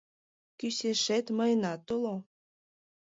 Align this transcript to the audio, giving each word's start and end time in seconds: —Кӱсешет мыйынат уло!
—Кӱсешет 0.59 1.25
мыйынат 1.37 1.85
уло! 1.95 2.15